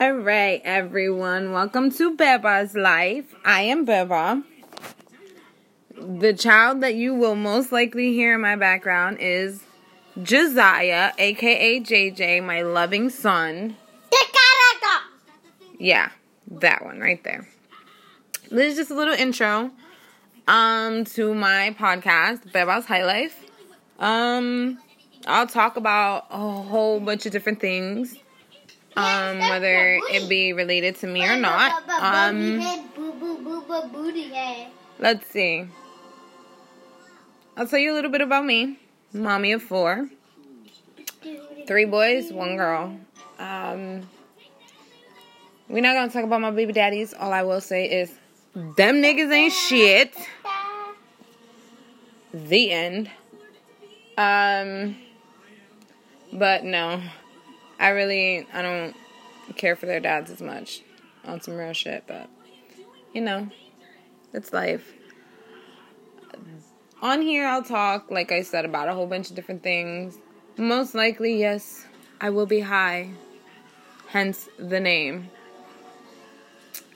All 0.00 0.12
right, 0.12 0.60
everyone. 0.64 1.52
Welcome 1.52 1.92
to 1.92 2.16
Beba's 2.16 2.74
life. 2.74 3.32
I 3.44 3.62
am 3.62 3.86
Beba. 3.86 4.42
The 5.96 6.32
child 6.32 6.80
that 6.80 6.96
you 6.96 7.14
will 7.14 7.36
most 7.36 7.70
likely 7.70 8.12
hear 8.12 8.34
in 8.34 8.40
my 8.40 8.56
background 8.56 9.18
is 9.20 9.62
Josiah, 10.20 11.12
aka 11.16 11.78
JJ, 11.78 12.44
my 12.44 12.62
loving 12.62 13.08
son. 13.08 13.76
Yeah, 15.78 16.10
that 16.50 16.84
one 16.84 16.98
right 16.98 17.22
there. 17.22 17.46
This 18.50 18.72
is 18.72 18.76
just 18.76 18.90
a 18.90 18.94
little 18.94 19.14
intro 19.14 19.70
um 20.48 21.04
to 21.04 21.32
my 21.34 21.74
podcast, 21.78 22.50
Beba's 22.50 22.86
High 22.86 23.04
Life. 23.04 23.44
Um 24.00 24.78
I'll 25.24 25.46
talk 25.46 25.76
about 25.76 26.26
a 26.32 26.36
whole 26.38 26.98
bunch 26.98 27.26
of 27.26 27.32
different 27.32 27.60
things 27.60 28.18
um, 28.96 29.38
whether 29.38 30.00
it 30.10 30.28
be 30.28 30.52
related 30.52 30.96
to 30.96 31.06
me 31.06 31.26
or 31.26 31.36
not. 31.36 31.82
Um, 32.00 32.60
let's 34.98 35.26
see. 35.28 35.66
I'll 37.56 37.66
tell 37.66 37.78
you 37.78 37.92
a 37.92 37.94
little 37.94 38.10
bit 38.10 38.20
about 38.20 38.44
me. 38.44 38.78
Mommy 39.12 39.52
of 39.52 39.62
four, 39.62 40.08
three 41.66 41.84
boys, 41.84 42.32
one 42.32 42.56
girl. 42.56 42.98
Um, 43.38 44.08
we're 45.68 45.82
not 45.82 45.94
gonna 45.94 46.10
talk 46.10 46.24
about 46.24 46.40
my 46.40 46.50
baby 46.50 46.72
daddies. 46.72 47.14
All 47.14 47.32
I 47.32 47.42
will 47.42 47.60
say 47.60 47.86
is, 47.86 48.10
them 48.54 48.96
niggas 48.96 49.32
ain't 49.32 49.52
shit. 49.52 50.14
The 52.32 52.72
end. 52.72 53.10
Um, 54.18 54.96
but 56.32 56.64
no. 56.64 57.00
I 57.78 57.90
really 57.90 58.46
I 58.52 58.62
don't 58.62 58.96
care 59.56 59.76
for 59.76 59.86
their 59.86 60.00
dads 60.00 60.30
as 60.30 60.40
much 60.40 60.82
on 61.24 61.40
some 61.40 61.54
real 61.54 61.72
shit, 61.72 62.04
but 62.06 62.28
you 63.12 63.20
know, 63.20 63.48
it's 64.32 64.52
life. 64.52 64.92
On 67.02 67.20
here 67.20 67.46
I'll 67.46 67.62
talk, 67.62 68.10
like 68.10 68.32
I 68.32 68.42
said, 68.42 68.64
about 68.64 68.88
a 68.88 68.94
whole 68.94 69.06
bunch 69.06 69.30
of 69.30 69.36
different 69.36 69.62
things. 69.62 70.18
Most 70.56 70.94
likely, 70.94 71.38
yes, 71.38 71.86
I 72.20 72.30
will 72.30 72.46
be 72.46 72.60
high. 72.60 73.10
Hence 74.08 74.48
the 74.58 74.80
name. 74.80 75.30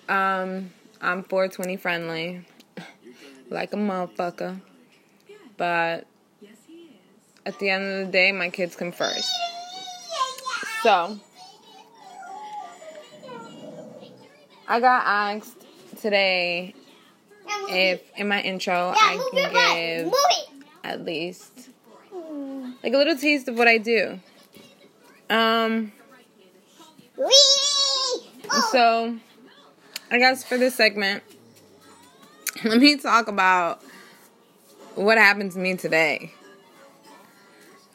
Um, 0.09 0.71
I'm 1.01 1.25
420 1.25 1.77
friendly. 1.77 2.47
like 3.51 3.73
a 3.73 3.77
motherfucker. 3.77 4.61
But 5.57 6.07
at 7.45 7.59
the 7.59 7.71
end 7.71 7.85
of 7.85 8.07
the 8.07 8.13
day, 8.13 8.33
my 8.33 8.49
kids 8.51 8.77
come 8.77 8.93
first. 8.93 9.29
So, 10.89 11.19
I 14.67 14.81
got 14.81 15.03
asked 15.05 15.67
today 16.01 16.75
if 17.69 18.01
in 18.17 18.27
my 18.27 18.41
intro 18.41 18.95
I 18.97 19.21
can 19.31 20.07
give 20.07 20.15
at 20.83 21.05
least 21.05 21.69
like 22.83 22.95
a 22.95 22.97
little 22.97 23.19
taste 23.19 23.49
of 23.49 23.59
what 23.59 23.69
I 23.69 23.77
do. 23.77 24.19
Um, 25.29 25.93
so 28.73 29.15
I 30.11 30.19
guess 30.19 30.43
for 30.43 30.57
this 30.57 30.75
segment, 30.75 31.23
let 32.65 32.81
me 32.81 32.97
talk 32.97 33.29
about 33.29 33.83
what 34.95 35.19
happened 35.19 35.53
to 35.53 35.59
me 35.59 35.77
today. 35.77 36.33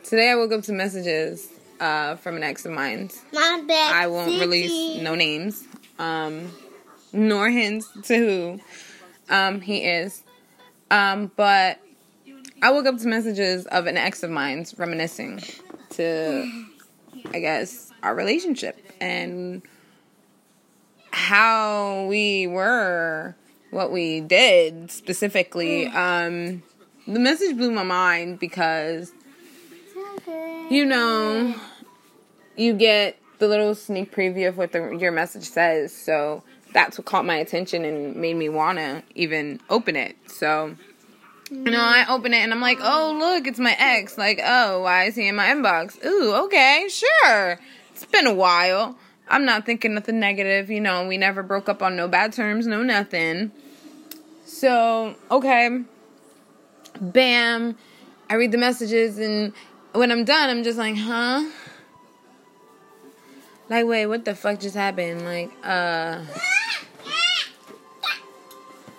Today 0.03 0.30
I 0.30 0.35
woke 0.35 0.52
up 0.52 0.61
to 0.66 0.73
messages 0.73 1.52
uh, 1.79 2.16
from 2.17 2.35
an 2.35 2.43
ex 2.43 2.66
of 2.66 2.71
mine. 2.71 3.09
I 3.93 4.07
won't 4.07 4.39
release 4.39 5.02
no 5.02 5.16
names, 5.16 5.66
um, 5.99 6.52
nor 7.11 7.49
hints 7.49 7.89
to 8.03 8.16
who 8.16 8.59
um, 9.29 9.61
he 9.61 9.83
is. 9.83 10.23
Um, 10.91 11.31
but 11.35 11.79
I 12.61 12.72
woke 12.72 12.85
up 12.85 12.97
to 13.00 13.07
messages 13.07 13.66
of 13.66 13.88
an 13.88 13.97
ex 13.97 14.23
of 14.23 14.29
mine's 14.29 14.78
reminiscing 14.78 15.41
to, 15.91 16.66
I 17.34 17.39
guess, 17.39 17.91
our 18.03 18.16
relationship 18.16 18.79
and 19.01 19.61
how 21.11 22.05
we 22.05 22.47
were, 22.47 23.35
what 23.72 23.91
we 23.91 24.22
did 24.22 24.91
specifically. 24.91 25.88
Um, 25.88 26.63
the 27.07 27.19
message 27.19 27.57
blew 27.57 27.72
my 27.72 27.84
mind 27.84 28.40
because, 28.40 29.11
you 30.69 30.85
know, 30.85 31.56
you 32.56 32.74
get 32.74 33.18
the 33.40 33.47
little 33.47 33.75
sneak 33.75 34.13
preview 34.13 34.47
of 34.47 34.57
what 34.57 34.72
the, 34.72 34.91
your 34.91 35.12
message 35.12 35.50
says. 35.50 35.96
So 35.96 36.44
that's 36.74 36.97
what 36.97 37.06
caught 37.06 37.25
my 37.25 37.35
attention 37.35 37.85
and 37.85 38.16
made 38.16 38.35
me 38.35 38.50
want 38.50 38.79
to 38.79 39.03
even 39.16 39.59
open 39.69 39.96
it. 39.96 40.16
So, 40.28 40.75
you 41.52 41.57
know, 41.57 41.81
I 41.81 42.06
open 42.09 42.34
it 42.34 42.38
and 42.38 42.52
I'm 42.53 42.62
like, 42.62 42.79
oh, 42.81 43.16
look, 43.19 43.47
it's 43.47 43.59
my 43.59 43.75
ex. 43.78 44.18
Like, 44.18 44.40
oh, 44.44 44.81
why 44.81 45.06
is 45.06 45.16
he 45.16 45.28
in 45.28 45.35
my 45.35 45.47
inbox? 45.47 46.03
Ooh, 46.03 46.34
okay, 46.46 46.88
sure. 46.90 47.59
It's 47.91 48.06
been 48.06 48.28
a 48.28 48.34
while. 48.34 48.97
I'm 49.28 49.46
not 49.46 49.66
thinking 49.66 49.94
nothing 49.94 50.19
negative. 50.19 50.69
You 50.69 50.81
know, 50.81 51.07
we 51.07 51.18
never 51.18 51.44
broke 51.44 51.69
up 51.69 51.81
on 51.81 51.96
no 51.96 52.07
bad 52.07 52.34
terms, 52.34 52.66
no 52.66 52.81
nothing. 52.81 53.52
So, 54.46 55.16
okay. 55.29 55.84
Bam. 57.00 57.78
I 58.29 58.35
read 58.35 58.52
the 58.52 58.57
messages 58.57 59.19
and 59.19 59.53
when 59.93 60.11
I'm 60.11 60.25
done, 60.25 60.49
I'm 60.49 60.63
just 60.63 60.77
like, 60.77 60.97
huh? 60.97 61.49
Like, 63.69 63.85
wait, 63.85 64.05
what 64.07 64.25
the 64.25 64.35
fuck 64.35 64.59
just 64.59 64.75
happened? 64.75 65.23
Like, 65.23 65.51
uh. 65.63 66.23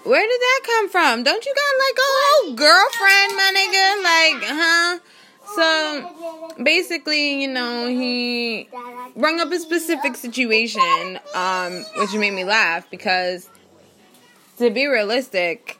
Where 0.04 0.20
did 0.20 0.40
that 0.40 0.60
come 0.64 0.88
from? 0.90 1.22
Don't 1.22 1.44
you 1.44 1.54
got 1.54 1.78
like 1.86 1.98
a 1.98 2.02
whole 2.04 2.54
girlfriend, 2.54 3.36
my 3.36 3.52
nigga? 3.56 4.02
Like, 4.04 4.42
huh? 4.52 4.98
So 5.54 6.62
basically, 6.62 7.42
you 7.42 7.48
know, 7.48 7.88
he 7.88 8.68
brought 9.16 9.40
up 9.40 9.50
a 9.50 9.58
specific 9.58 10.16
situation, 10.16 11.18
um, 11.34 11.84
which 11.96 12.12
made 12.14 12.32
me 12.32 12.44
laugh 12.44 12.90
because 12.90 13.48
to 14.58 14.70
be 14.70 14.86
realistic, 14.86 15.78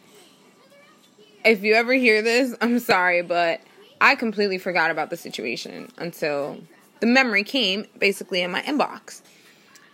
if 1.44 1.62
you 1.62 1.74
ever 1.74 1.92
hear 1.92 2.22
this, 2.22 2.54
I'm 2.60 2.78
sorry, 2.78 3.22
but 3.22 3.60
I 4.04 4.16
completely 4.16 4.58
forgot 4.58 4.90
about 4.90 5.08
the 5.08 5.16
situation 5.16 5.90
until 5.96 6.58
the 7.00 7.06
memory 7.06 7.42
came 7.42 7.86
basically 7.98 8.42
in 8.42 8.50
my 8.50 8.60
inbox. 8.60 9.22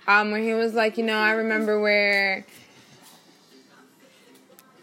Um, 0.09 0.33
where 0.33 0.41
he 0.41 0.53
was 0.53 0.75
like, 0.75 0.99
you 0.99 1.05
know, 1.05 1.17
I 1.17 1.31
remember 1.31 1.79
where 1.81 2.45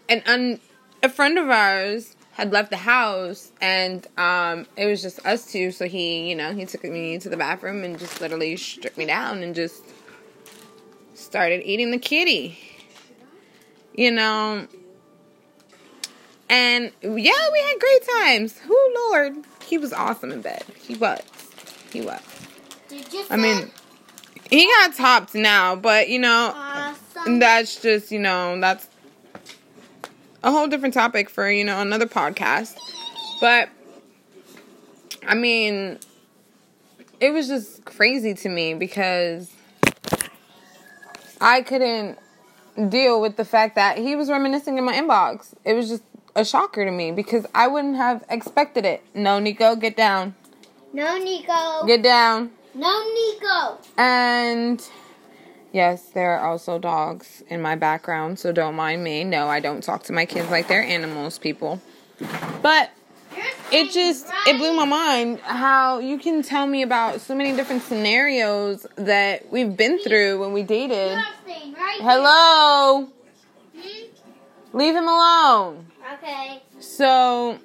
an 0.08 0.22
un- 0.24 0.60
a 1.02 1.10
friend 1.10 1.38
of 1.38 1.50
ours 1.50 2.16
had 2.32 2.52
left 2.52 2.70
the 2.70 2.78
house 2.78 3.52
and 3.60 4.06
um, 4.16 4.66
it 4.78 4.86
was 4.86 5.02
just 5.02 5.24
us 5.26 5.52
two. 5.52 5.72
So 5.72 5.86
he, 5.86 6.30
you 6.30 6.34
know, 6.34 6.54
he 6.54 6.64
took 6.64 6.82
me 6.84 7.18
to 7.18 7.28
the 7.28 7.36
bathroom 7.36 7.84
and 7.84 7.98
just 7.98 8.22
literally 8.22 8.56
stripped 8.56 8.96
me 8.96 9.04
down 9.04 9.42
and 9.42 9.54
just 9.54 9.82
started 11.12 11.62
eating 11.66 11.90
the 11.90 11.98
kitty. 11.98 12.58
You 13.94 14.10
know, 14.10 14.68
and 16.48 16.92
yeah, 17.02 17.10
we 17.12 17.60
had 17.60 17.74
great 17.78 18.08
times. 18.20 18.58
Who 18.58 18.94
Lord, 19.10 19.36
he 19.66 19.78
was 19.78 19.92
awesome 19.92 20.32
in 20.32 20.40
bed. 20.40 20.64
He 20.80 20.94
was. 20.96 21.22
He 21.92 22.00
was. 22.00 22.20
I 23.30 23.36
mean, 23.36 23.70
he 24.50 24.66
got 24.66 24.94
topped 24.94 25.34
now, 25.34 25.76
but 25.76 26.08
you 26.08 26.18
know, 26.18 26.52
awesome. 26.54 27.38
that's 27.38 27.80
just 27.80 28.10
you 28.10 28.18
know 28.18 28.58
that's 28.60 28.88
a 30.42 30.50
whole 30.50 30.68
different 30.68 30.94
topic 30.94 31.28
for 31.28 31.50
you 31.50 31.64
know 31.64 31.80
another 31.80 32.06
podcast. 32.06 32.78
But 33.40 33.68
I 35.26 35.34
mean, 35.34 35.98
it 37.20 37.30
was 37.30 37.48
just 37.48 37.84
crazy 37.84 38.34
to 38.34 38.48
me 38.48 38.74
because 38.74 39.52
I 41.40 41.62
couldn't 41.62 42.18
deal 42.88 43.20
with 43.20 43.36
the 43.36 43.44
fact 43.44 43.74
that 43.74 43.98
he 43.98 44.16
was 44.16 44.30
reminiscing 44.30 44.78
in 44.78 44.84
my 44.84 44.94
inbox. 44.94 45.52
It 45.64 45.74
was 45.74 45.88
just 45.88 46.02
a 46.34 46.44
shocker 46.44 46.84
to 46.84 46.90
me 46.90 47.12
because 47.12 47.46
I 47.54 47.66
wouldn't 47.68 47.96
have 47.96 48.24
expected 48.28 48.84
it. 48.84 49.02
No, 49.14 49.38
Nico, 49.38 49.76
get 49.76 49.96
down. 49.96 50.34
No, 50.92 51.18
Nico. 51.18 51.86
Get 51.86 52.02
down. 52.02 52.50
No, 52.74 53.12
Nico. 53.12 53.78
And 53.96 54.82
yes, 55.72 56.10
there 56.10 56.38
are 56.38 56.50
also 56.50 56.78
dogs 56.78 57.42
in 57.48 57.60
my 57.60 57.76
background, 57.76 58.38
so 58.38 58.52
don't 58.52 58.74
mind 58.74 59.04
me. 59.04 59.24
No, 59.24 59.48
I 59.48 59.60
don't 59.60 59.82
talk 59.82 60.04
to 60.04 60.12
my 60.12 60.26
kids 60.26 60.50
like 60.50 60.68
they're 60.68 60.82
animals, 60.82 61.38
people. 61.38 61.80
But 62.62 62.90
it 63.70 63.92
just 63.92 64.26
it 64.46 64.58
blew 64.58 64.74
my 64.74 64.84
mind 64.84 65.40
how 65.40 65.98
you 65.98 66.18
can 66.18 66.42
tell 66.42 66.66
me 66.66 66.82
about 66.82 67.20
so 67.20 67.34
many 67.34 67.54
different 67.54 67.82
scenarios 67.82 68.86
that 68.96 69.50
we've 69.52 69.76
been 69.76 69.98
through 69.98 70.40
when 70.40 70.52
we 70.52 70.62
dated. 70.62 71.18
Hello. 72.00 73.08
Leave 74.72 74.94
him 74.94 75.08
alone. 75.08 75.86
Okay. 76.14 76.62
So, 76.80 77.58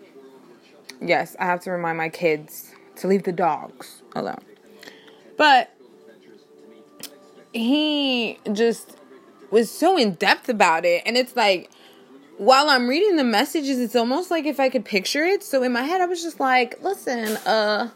yes, 1.01 1.35
I 1.39 1.45
have 1.45 1.61
to 1.61 1.71
remind 1.71 1.97
my 1.97 2.09
kids 2.09 2.71
to 2.97 3.07
leave 3.07 3.23
the 3.23 3.31
dogs 3.31 4.01
alone. 4.15 4.43
But 5.37 5.71
he 7.53 8.39
just 8.51 8.97
was 9.51 9.69
so 9.69 9.97
in 9.97 10.15
depth 10.15 10.49
about 10.49 10.85
it. 10.85 11.03
And 11.05 11.17
it's 11.17 11.35
like, 11.35 11.69
while 12.37 12.69
I'm 12.69 12.87
reading 12.87 13.15
the 13.15 13.23
messages, 13.23 13.79
it's 13.79 13.95
almost 13.95 14.31
like 14.31 14.45
if 14.45 14.59
I 14.59 14.69
could 14.69 14.85
picture 14.85 15.23
it. 15.23 15.43
So 15.43 15.63
in 15.63 15.71
my 15.71 15.83
head, 15.83 16.01
I 16.01 16.05
was 16.05 16.23
just 16.23 16.39
like, 16.39 16.81
listen, 16.81 17.37
uh, 17.45 17.89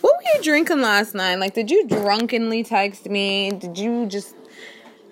what 0.00 0.14
were 0.16 0.36
you 0.36 0.42
drinking 0.42 0.80
last 0.80 1.14
night? 1.14 1.36
Like, 1.36 1.54
did 1.54 1.70
you 1.70 1.86
drunkenly 1.86 2.62
text 2.62 3.06
me? 3.06 3.50
Did 3.50 3.78
you 3.78 4.06
just. 4.06 4.34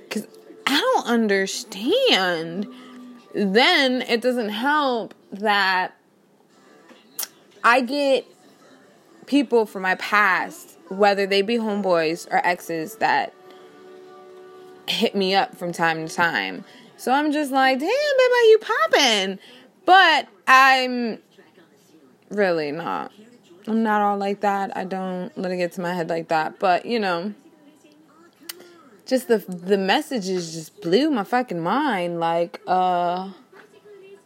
Because 0.02 0.26
I 0.66 0.78
don't 0.78 1.06
understand. 1.06 2.66
Then 3.34 4.02
it 4.02 4.20
doesn't 4.20 4.50
help 4.50 5.14
that 5.32 5.96
I 7.64 7.80
get 7.80 8.26
people 9.26 9.66
from 9.66 9.82
my 9.82 9.96
past, 9.96 10.78
whether 10.88 11.26
they 11.26 11.42
be 11.42 11.56
homeboys 11.56 12.30
or 12.30 12.44
exes, 12.46 12.96
that 12.96 13.34
hit 14.86 15.14
me 15.14 15.34
up 15.34 15.56
from 15.56 15.72
time 15.72 16.06
to 16.06 16.14
time. 16.14 16.64
So 16.96 17.10
I'm 17.10 17.32
just 17.32 17.50
like, 17.50 17.78
damn, 17.78 17.88
baby, 17.88 18.48
you 18.50 18.58
popping? 18.60 19.38
But 19.84 20.28
I'm 20.46 21.18
really 22.28 22.70
not. 22.70 23.12
I'm 23.66 23.82
not 23.82 24.02
all 24.02 24.18
like 24.18 24.40
that. 24.40 24.76
I 24.76 24.84
don't 24.84 25.36
let 25.36 25.50
it 25.50 25.56
get 25.56 25.72
to 25.72 25.80
my 25.80 25.94
head 25.94 26.08
like 26.08 26.28
that. 26.28 26.58
But 26.58 26.86
you 26.86 27.00
know, 27.00 27.34
just 29.06 29.28
the 29.28 29.38
the 29.38 29.78
messages 29.78 30.54
just 30.54 30.80
blew 30.80 31.10
my 31.10 31.24
fucking 31.24 31.60
mind. 31.60 32.20
Like, 32.20 32.60
uh, 32.66 33.30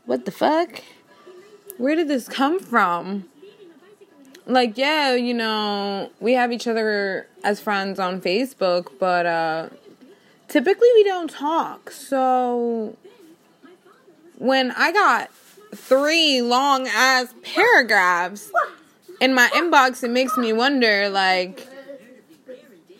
what 0.07 0.25
the 0.25 0.31
fuck? 0.31 0.83
Where 1.77 1.95
did 1.95 2.09
this 2.09 2.29
come 2.29 2.59
from? 2.59 3.25
Like, 4.47 4.79
yeah, 4.79 5.15
you 5.15 5.35
know, 5.35 6.11
we 6.21 6.33
have 6.33 6.53
each 6.53 6.67
other 6.67 7.29
as 7.45 7.61
friends 7.61 7.99
on 7.99 8.21
Facebook, 8.21 8.93
but 8.99 9.27
uh 9.27 9.69
typically 10.49 10.89
we 10.95 11.05
don't 11.05 11.29
talk. 11.31 11.91
So 11.91 12.97
when 14.39 14.71
I 14.73 14.93
got 14.93 15.31
three 15.75 16.41
long 16.41 16.89
ass 16.89 17.35
paragraphs 17.43 18.51
in 19.21 19.35
my 19.35 19.49
inbox, 19.53 20.03
it 20.03 20.11
makes 20.11 20.37
me 20.37 20.53
wonder 20.53 21.09
like, 21.11 21.69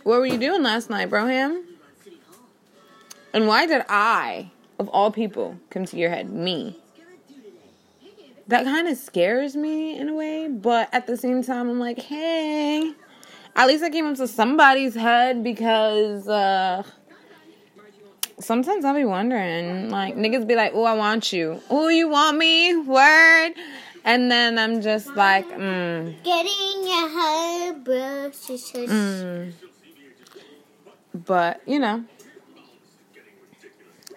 what 0.03 0.19
were 0.21 0.27
you 0.27 0.39
doing 0.39 0.63
last 0.63 0.91
night, 0.91 1.11
Broham? 1.11 1.65
And 3.33 3.47
why 3.47 3.67
did 3.67 3.85
I, 3.89 4.51
of 4.79 4.89
all 4.89 5.11
people, 5.11 5.59
come 5.71 5.85
to 5.87 5.97
your 5.97 6.11
head? 6.11 6.31
Me. 6.31 6.79
That 8.49 8.65
kind 8.65 8.89
of 8.89 8.97
scares 8.97 9.55
me 9.55 9.99
in 9.99 10.09
a 10.09 10.15
way, 10.15 10.49
but 10.49 10.89
at 10.93 11.07
the 11.07 11.17
same 11.17 11.43
time, 11.43 11.69
I'm 11.69 11.79
like, 11.79 11.99
hey, 11.99 12.93
at 13.55 13.67
least 13.67 13.85
I 13.85 13.91
came 13.91 14.07
up 14.07 14.17
to 14.17 14.27
somebody's 14.27 14.95
head 14.95 15.45
because, 15.45 16.27
uh, 16.27 16.83
sometimes 18.41 18.85
I'll 18.85 18.95
be 18.95 19.05
wondering, 19.05 19.91
like 19.91 20.17
niggas 20.17 20.47
be 20.47 20.55
like, 20.55 20.73
"Oh, 20.75 20.85
I 20.85 20.95
want 20.95 21.33
you. 21.33 21.61
Oh, 21.71 21.89
you 21.89 22.09
want 22.09 22.37
me? 22.39 22.77
Word." 22.77 23.53
And 24.05 24.31
then 24.31 24.59
I'm 24.59 24.81
just 24.81 25.09
like, 25.17 25.47
mm. 25.51 26.23
Getting 26.23 26.87
your 26.87 27.09
hair 27.09 27.73
brushed. 27.75 28.49
Mm. 28.49 29.53
But 31.15 31.61
you 31.67 31.79
know, 31.79 32.05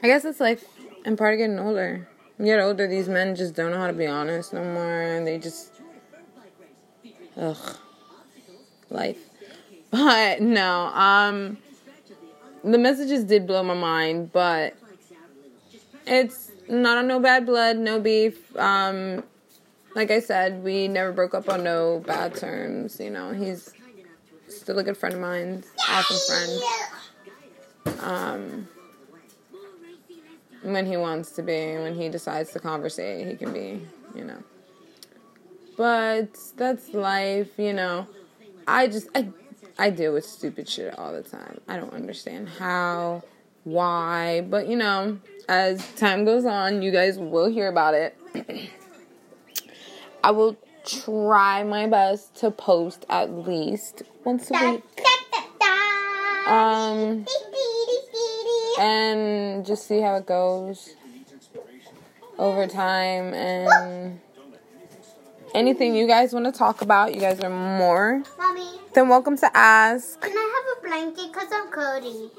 I 0.04 0.08
guess 0.08 0.26
it's 0.26 0.40
life 0.40 0.64
and 1.06 1.18
part 1.18 1.34
of 1.34 1.38
getting 1.38 1.60
older. 1.60 2.08
You 2.40 2.46
get 2.46 2.60
older, 2.60 2.88
these 2.88 3.08
men 3.08 3.36
just 3.36 3.54
don't 3.54 3.72
know 3.72 3.78
how 3.78 3.88
to 3.88 3.94
be 3.94 4.08
honest 4.08 4.54
no 4.54 4.64
more. 4.64 5.02
And 5.02 5.28
They 5.28 5.38
just, 5.38 5.72
ugh, 7.38 7.78
life. 8.90 9.18
But 9.92 10.42
no, 10.42 10.86
um 10.86 11.58
the 12.64 12.78
messages 12.78 13.24
did 13.24 13.46
blow 13.48 13.64
my 13.64 13.74
mind, 13.74 14.32
but 14.32 14.76
it's 16.06 16.52
not 16.70 16.98
on 16.98 17.08
no 17.08 17.20
bad 17.20 17.46
blood, 17.46 17.78
no 17.78 18.00
beef. 18.00 18.56
Um, 18.56 19.24
like 19.96 20.12
I 20.12 20.20
said, 20.20 20.64
we 20.64 20.88
never 20.88 21.12
broke 21.12 21.34
up 21.34 21.50
on 21.50 21.64
no 21.64 22.04
bad 22.06 22.36
terms. 22.36 23.00
You 23.00 23.10
know, 23.10 23.32
he's 23.32 23.74
still 24.48 24.80
a 24.80 24.84
good 24.84 24.98
friend 24.98 25.16
of 25.16 25.22
mine, 25.22 25.64
awesome 25.90 26.18
friend. 27.86 28.00
Um, 28.00 28.68
when 30.62 30.86
he 30.86 30.98
wants 30.98 31.32
to 31.32 31.44
be, 31.44 31.78
when 31.78 31.96
he 31.96 32.10
decides 32.10 32.52
to 32.52 32.60
conversate, 32.60 33.28
he 33.28 33.36
can 33.36 33.54
be. 33.54 33.82
You 34.16 34.26
know, 34.26 34.44
but 35.78 36.38
that's 36.58 36.94
life. 36.94 37.58
You 37.58 37.74
know, 37.74 38.08
I 38.68 38.88
just 38.88 39.08
I 39.16 39.30
I 39.78 39.90
deal 39.90 40.14
with 40.14 40.26
stupid 40.26 40.68
shit 40.70 40.98
all 40.98 41.14
the 41.14 41.24
time. 41.24 41.60
I 41.68 41.78
don't 41.78 41.94
understand 41.94 42.50
how, 42.50 43.24
why, 43.64 44.42
but 44.42 44.68
you 44.68 44.76
know, 44.76 45.18
as 45.48 45.86
time 45.96 46.26
goes 46.26 46.46
on, 46.46 46.82
you 46.82 46.92
guys 46.92 47.18
will 47.18 47.50
hear 47.50 47.68
about 47.68 47.94
it. 47.94 48.18
I 50.24 50.32
will 50.32 50.58
try 50.86 51.64
my 51.64 51.88
best 51.88 52.36
to 52.36 52.52
post 52.52 53.06
at 53.10 53.32
least 53.32 54.04
once 54.24 54.52
a 54.52 54.72
week. 54.72 54.84
Um, 56.48 57.26
and 58.82 59.64
just 59.64 59.88
see 59.88 60.02
how 60.02 60.16
it 60.16 60.26
goes 60.26 60.96
over 62.40 62.66
time 62.66 63.32
and 63.36 64.20
anything 65.54 65.96
you 65.96 66.08
guys 66.08 66.34
want 66.34 66.46
to 66.46 66.52
talk 66.52 66.82
about, 66.82 67.14
you 67.14 67.22
guys 67.22 67.40
are 67.42 67.50
more 67.50 68.24
Mommy, 68.40 68.68
then 68.94 69.08
welcome 69.08 69.38
to 69.38 69.56
ask. 69.56 70.20
can 70.20 70.32
I 70.36 70.64
have 70.66 70.78
a 70.78 70.88
blanket? 70.88 71.32
Because 71.32 71.48
I'm 71.54 71.68
cozy. 71.68 72.32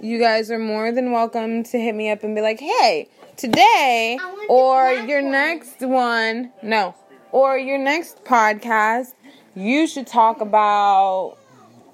You 0.00 0.18
guys 0.18 0.50
are 0.50 0.58
more 0.58 0.90
than 0.90 1.12
welcome 1.12 1.62
to 1.64 1.78
hit 1.78 1.94
me 1.94 2.10
up 2.10 2.24
and 2.24 2.34
be 2.34 2.40
like, 2.40 2.58
hey, 2.58 3.08
today 3.36 4.18
I 4.20 4.26
want 4.26 4.48
the 4.48 4.52
or 4.52 4.92
your 5.06 5.22
one." 5.22 5.30
next 5.30 5.80
one, 5.80 6.52
no, 6.60 6.96
or 7.30 7.56
your 7.56 7.78
next 7.78 8.24
podcast, 8.24 9.14
you 9.54 9.86
should 9.86 10.08
talk 10.08 10.40
about 10.40 11.36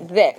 this. 0.00 0.38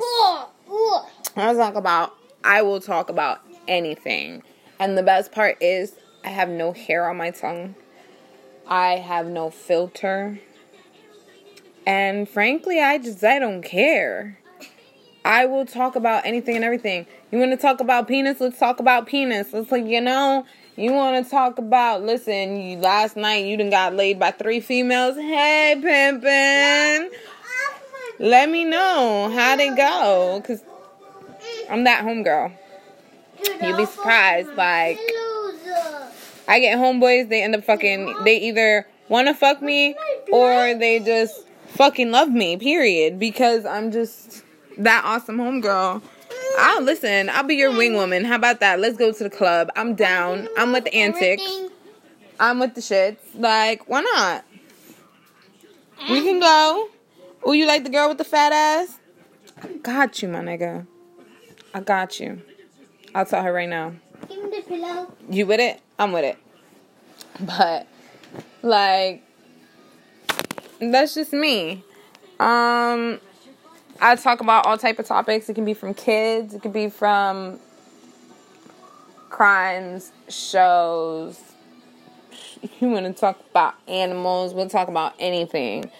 I'll 1.38 1.56
talk 1.56 1.76
about, 1.76 2.16
I 2.46 2.62
will 2.62 2.80
talk 2.80 3.10
about 3.10 3.42
anything. 3.68 4.44
And 4.80 4.98
the 4.98 5.04
best 5.04 5.32
part 5.32 5.58
is, 5.62 5.96
I 6.24 6.30
have 6.30 6.48
no 6.48 6.72
hair 6.74 7.10
on 7.10 7.18
my 7.18 7.32
tongue, 7.32 7.76
I 8.68 8.98
have 8.98 9.28
no 9.28 9.50
filter. 9.50 10.40
And 11.88 12.30
frankly, 12.30 12.80
I 12.80 12.98
just, 12.98 13.24
I 13.24 13.40
don't 13.40 13.62
care. 13.62 14.40
I 15.24 15.46
will 15.46 15.66
talk 15.66 15.96
about 15.96 16.26
anything 16.26 16.56
and 16.56 16.64
everything. 16.64 17.08
You 17.32 17.40
want 17.40 17.52
to 17.52 17.58
talk 17.58 17.80
about 17.80 18.08
penis? 18.08 18.40
Let's 18.40 18.60
talk 18.60 18.80
about 18.80 19.08
penis. 19.08 19.52
Let's 19.54 19.72
like, 19.72 19.86
you 19.86 20.02
know, 20.02 20.46
you 20.76 20.94
want 20.94 21.24
to 21.24 21.30
talk 21.30 21.58
about, 21.58 22.04
listen, 22.04 22.58
you, 22.58 22.78
last 22.78 23.16
night 23.16 23.46
you 23.46 23.58
done 23.58 23.72
got 23.72 23.96
laid 23.96 24.20
by 24.20 24.32
three 24.32 24.60
females. 24.60 25.16
Hey, 25.16 25.76
pimpin'. 25.78 27.10
Let 28.20 28.50
me 28.50 28.66
know 28.66 29.32
how 29.34 29.56
they 29.56 29.76
go. 29.76 30.40
Because 30.42 30.62
I'm 31.70 31.84
that 31.86 32.04
homegirl. 32.06 32.52
You'd 33.62 33.78
be 33.78 33.86
surprised, 33.86 34.50
like- 34.56 35.00
I 36.48 36.60
get 36.60 36.78
homeboys, 36.78 37.30
they 37.30 37.42
end 37.42 37.56
up 37.56 37.64
fucking, 37.64 38.24
they 38.24 38.38
either 38.38 38.88
want 39.10 39.28
to 39.28 39.34
fuck 39.34 39.62
me 39.62 39.96
or 40.32 40.76
they 40.76 41.00
just 41.00 41.44
fucking 41.70 42.12
love 42.12 42.30
me, 42.30 42.56
period. 42.58 43.18
Because 43.20 43.66
I'm 43.66 43.92
just 43.92 44.44
that 44.78 45.04
awesome 45.04 45.38
homegirl. 45.38 46.02
I'll 46.60 46.82
listen, 46.82 47.30
I'll 47.30 47.44
be 47.44 47.56
your 47.56 47.76
wing 47.76 47.96
woman. 47.96 48.26
How 48.26 48.36
about 48.36 48.60
that? 48.60 48.80
Let's 48.80 48.96
go 48.98 49.12
to 49.12 49.24
the 49.24 49.30
club. 49.30 49.70
I'm 49.76 49.96
down. 49.96 50.48
I'm 50.58 50.72
with 50.72 50.86
the 50.86 50.94
antics. 50.94 51.44
I'm 52.40 52.60
with 52.60 52.76
the 52.76 52.82
shits. 52.82 53.18
Like, 53.34 53.90
why 53.90 54.02
not? 54.02 54.46
We 56.10 56.22
can 56.22 56.40
go. 56.40 56.90
Oh, 57.44 57.52
you 57.54 57.66
like 57.66 57.84
the 57.84 57.90
girl 57.90 58.10
with 58.10 58.18
the 58.20 58.24
fat 58.24 58.52
ass? 58.52 59.00
Got 59.82 60.22
you, 60.22 60.28
my 60.30 60.40
nigga. 60.42 60.86
I 61.76 61.82
got 61.82 62.22
you. 62.22 62.42
I'll 63.14 63.26
tell 63.26 63.44
her 63.44 63.52
right 63.52 63.68
now. 63.68 63.92
Give 64.30 64.42
me 64.42 64.50
the 64.50 64.64
pillow. 64.66 65.12
You 65.30 65.46
with 65.46 65.60
it? 65.60 65.82
I'm 66.00 66.14
with 66.14 66.24
it. 66.24 66.38
But 67.42 67.86
like 68.62 69.22
that's 70.80 71.16
just 71.16 71.34
me. 71.34 71.84
Um 72.40 73.20
I 74.00 74.16
talk 74.16 74.40
about 74.40 74.66
all 74.66 74.78
type 74.78 75.00
of 75.00 75.06
topics. 75.06 75.50
It 75.50 75.56
can 75.56 75.66
be 75.66 75.74
from 75.74 75.94
kids, 75.94 76.54
it 76.54 76.62
can 76.62 76.72
be 76.72 76.88
from 76.88 77.60
crimes, 79.30 80.14
shows. 80.30 81.42
You 82.80 82.90
want 82.90 83.06
to 83.06 83.12
talk 83.12 83.38
about 83.52 83.76
animals, 83.90 84.54
we'll 84.54 84.70
talk 84.70 84.88
about 84.88 85.14
anything. 85.20 85.92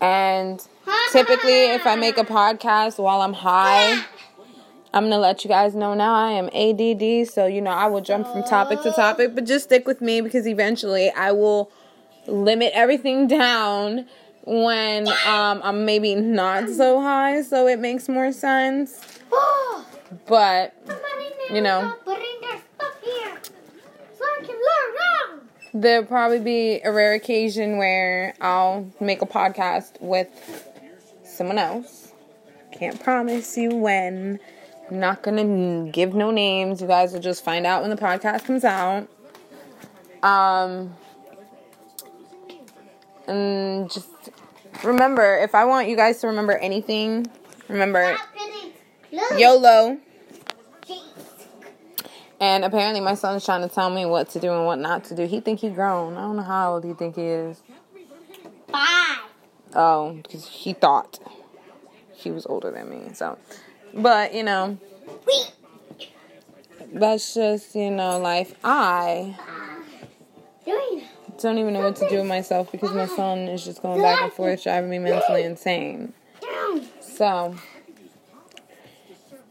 And 0.00 0.64
typically 1.10 1.64
if 1.72 1.84
I 1.84 1.96
make 1.96 2.16
a 2.16 2.24
podcast 2.24 3.02
while 3.02 3.22
I'm 3.22 3.32
high, 3.32 4.04
I'm 4.92 5.04
gonna 5.04 5.18
let 5.18 5.44
you 5.44 5.48
guys 5.48 5.74
know 5.74 5.94
now 5.94 6.14
I 6.14 6.32
am 6.32 6.46
ADD, 6.52 7.28
so 7.28 7.46
you 7.46 7.60
know 7.60 7.70
I 7.70 7.86
will 7.86 8.00
jump 8.00 8.26
from 8.26 8.42
topic 8.42 8.82
to 8.82 8.90
topic, 8.92 9.34
but 9.34 9.44
just 9.44 9.64
stick 9.66 9.86
with 9.86 10.00
me 10.00 10.20
because 10.20 10.46
eventually 10.48 11.10
I 11.10 11.32
will 11.32 11.70
limit 12.26 12.72
everything 12.74 13.26
down 13.28 14.06
when 14.44 15.06
um, 15.08 15.60
I'm 15.62 15.84
maybe 15.84 16.14
not 16.16 16.68
so 16.68 17.00
high, 17.00 17.42
so 17.42 17.66
it 17.68 17.78
makes 17.78 18.08
more 18.08 18.32
sense. 18.32 19.00
But 20.26 20.74
You 21.54 21.60
know. 21.62 21.94
there'll 25.72 26.04
probably 26.06 26.40
be 26.40 26.80
a 26.82 26.90
rare 26.92 27.14
occasion 27.14 27.76
where 27.76 28.34
I'll 28.40 28.90
make 29.00 29.22
a 29.22 29.26
podcast 29.26 30.00
with 30.00 30.28
someone 31.24 31.58
else. 31.58 32.12
Can't 32.72 33.00
promise 33.02 33.56
you 33.56 33.70
when. 33.76 34.40
I'm 34.90 34.98
not 34.98 35.22
gonna 35.22 35.88
give 35.90 36.14
no 36.14 36.30
names. 36.30 36.80
You 36.80 36.88
guys 36.88 37.12
will 37.12 37.20
just 37.20 37.44
find 37.44 37.64
out 37.64 37.82
when 37.82 37.90
the 37.90 37.96
podcast 37.96 38.44
comes 38.44 38.64
out. 38.64 39.08
Um, 40.22 40.96
and 43.26 43.90
just 43.90 44.08
remember, 44.82 45.38
if 45.38 45.54
I 45.54 45.64
want 45.64 45.88
you 45.88 45.96
guys 45.96 46.20
to 46.20 46.26
remember 46.26 46.58
anything, 46.58 47.26
remember 47.68 48.14
Stop 48.14 48.28
putting. 48.36 48.72
Look. 49.12 49.38
YOLO. 49.38 49.98
And 52.40 52.64
apparently, 52.64 53.00
my 53.00 53.14
son's 53.14 53.44
trying 53.44 53.68
to 53.68 53.72
tell 53.72 53.90
me 53.90 54.06
what 54.06 54.30
to 54.30 54.40
do 54.40 54.50
and 54.50 54.64
what 54.64 54.78
not 54.78 55.04
to 55.04 55.14
do. 55.14 55.26
He 55.26 55.40
think 55.40 55.60
he 55.60 55.68
grown. 55.68 56.16
I 56.16 56.22
don't 56.22 56.36
know 56.36 56.42
how 56.42 56.72
old 56.72 56.84
he 56.84 56.94
think 56.94 57.16
he 57.16 57.22
is. 57.22 57.62
Bye. 58.72 59.18
Oh, 59.74 60.18
because 60.22 60.46
he 60.48 60.72
thought 60.72 61.18
he 62.14 62.30
was 62.30 62.46
older 62.46 62.70
than 62.70 62.88
me. 62.88 63.12
So, 63.12 63.36
but 63.94 64.34
you 64.34 64.42
know, 64.42 64.78
that's 66.92 67.34
just 67.34 67.74
you 67.74 67.90
know 67.90 68.18
life. 68.18 68.54
I 68.64 69.36
don't 71.40 71.58
even 71.58 71.72
know 71.72 71.80
what 71.80 71.96
to 71.96 72.08
do 72.08 72.18
with 72.18 72.26
myself 72.26 72.70
because 72.70 72.92
my 72.92 73.06
son 73.06 73.40
is 73.48 73.64
just 73.64 73.82
going 73.82 74.02
back 74.02 74.22
and 74.22 74.32
forth, 74.32 74.62
driving 74.62 74.90
me 74.90 74.98
mentally 74.98 75.42
insane. 75.42 76.12
So, 77.00 77.56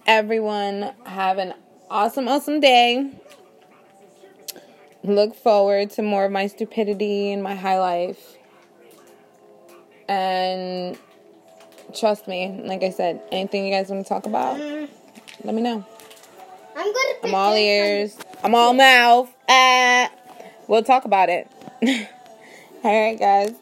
everyone 0.05 0.91
have 1.05 1.38
an 1.38 1.53
awesome, 1.89 2.27
awesome 2.27 2.60
day. 2.60 3.12
Look 5.03 5.36
forward 5.36 5.91
to 5.91 6.03
more 6.03 6.25
of 6.25 6.31
my 6.31 6.48
stupidity 6.48 7.31
and 7.31 7.41
my 7.41 7.55
high 7.55 7.79
life. 7.79 8.38
And 10.08 10.98
trust 11.93 12.27
me, 12.27 12.62
like 12.63 12.84
I 12.84 12.89
said, 12.89 13.22
anything 13.31 13.65
you 13.65 13.72
guys 13.72 13.89
want 13.89 14.05
to 14.05 14.10
talk 14.10 14.25
about, 14.25 14.58
Mm, 14.58 14.89
let 15.43 15.55
me 15.55 15.62
know. 15.62 15.86
I'm 16.75 16.86
gonna. 16.93 17.13
I'm 17.24 17.36
all 17.36 17.55
ears. 17.55 18.17
I'm 18.43 18.55
all 18.55 18.74
mouth. 18.74 19.34
Ah, 19.48 20.12
we'll 20.67 20.84
talk 20.84 21.05
about 21.05 21.29
it. 21.29 21.48
all 22.84 23.08
right, 23.10 23.19
guys. 23.19 23.53